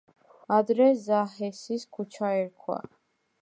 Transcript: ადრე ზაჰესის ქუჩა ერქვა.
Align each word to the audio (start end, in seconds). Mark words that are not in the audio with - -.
ადრე 0.55 0.87
ზაჰესის 1.01 1.85
ქუჩა 1.99 2.33
ერქვა. 2.39 2.81